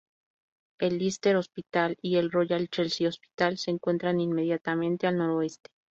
El 0.79 0.97
Lister 0.97 1.35
Hospital 1.35 1.95
y 2.01 2.15
el 2.17 2.31
Royal 2.31 2.67
Chelsea 2.69 3.07
Hospital 3.07 3.59
se 3.59 3.69
encuentran 3.69 4.19
inmediatamente 4.19 5.05
al 5.05 5.15
noroeste. 5.17 5.69